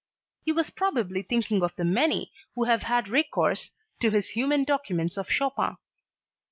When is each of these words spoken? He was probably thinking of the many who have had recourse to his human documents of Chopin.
He 0.43 0.51
was 0.51 0.71
probably 0.71 1.21
thinking 1.21 1.61
of 1.61 1.75
the 1.75 1.85
many 1.85 2.31
who 2.55 2.63
have 2.63 2.81
had 2.81 3.07
recourse 3.07 3.69
to 4.01 4.09
his 4.09 4.29
human 4.29 4.63
documents 4.63 5.15
of 5.15 5.29
Chopin. 5.29 5.77